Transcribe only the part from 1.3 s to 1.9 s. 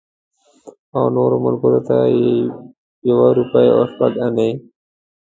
ملګرو